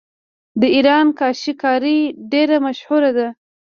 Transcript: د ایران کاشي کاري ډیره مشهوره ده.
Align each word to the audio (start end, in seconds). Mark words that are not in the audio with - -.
د 0.59 0.63
ایران 0.75 1.07
کاشي 1.19 1.53
کاري 1.63 1.99
ډیره 2.31 2.55
مشهوره 2.65 3.11
ده. 3.17 3.27